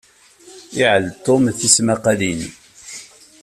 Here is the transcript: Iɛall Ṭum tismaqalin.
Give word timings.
Iɛall 0.79 1.05
Ṭum 1.23 1.43
tismaqalin. 1.59 2.41